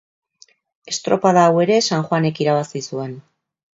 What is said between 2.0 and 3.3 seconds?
Juanek irabazi zuen.